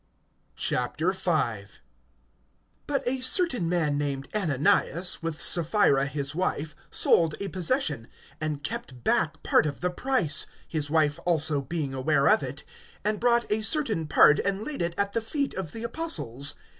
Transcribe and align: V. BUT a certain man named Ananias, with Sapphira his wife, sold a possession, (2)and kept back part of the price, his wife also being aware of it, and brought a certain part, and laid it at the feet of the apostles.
V. 0.57 0.75
BUT 2.87 3.03
a 3.05 3.19
certain 3.21 3.69
man 3.69 3.99
named 3.99 4.27
Ananias, 4.33 5.21
with 5.21 5.39
Sapphira 5.39 6.07
his 6.07 6.33
wife, 6.33 6.75
sold 6.89 7.35
a 7.39 7.49
possession, 7.49 8.07
(2)and 8.41 8.63
kept 8.63 9.03
back 9.03 9.43
part 9.43 9.67
of 9.67 9.81
the 9.81 9.91
price, 9.91 10.47
his 10.67 10.89
wife 10.89 11.19
also 11.23 11.61
being 11.61 11.93
aware 11.93 12.27
of 12.27 12.41
it, 12.41 12.63
and 13.05 13.19
brought 13.19 13.45
a 13.51 13.61
certain 13.61 14.07
part, 14.07 14.39
and 14.39 14.63
laid 14.63 14.81
it 14.81 14.95
at 14.97 15.13
the 15.13 15.21
feet 15.21 15.53
of 15.53 15.71
the 15.71 15.83
apostles. 15.83 16.55